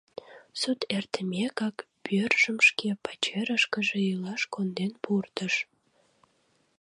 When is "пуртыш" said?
5.03-5.53